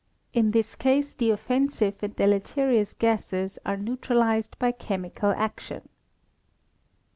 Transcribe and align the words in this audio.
In 0.33 0.49
this 0.49 0.73
case 0.73 1.13
the 1.13 1.29
offensive 1.29 2.01
and 2.01 2.15
deleterious 2.15 2.95
gases 2.95 3.59
are 3.67 3.77
neutralized 3.77 4.57
by 4.57 4.71
chemical 4.71 5.29
action. 5.29 5.87